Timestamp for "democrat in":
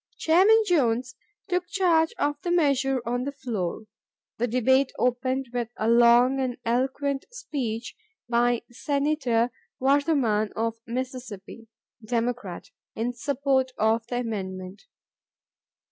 12.03-13.13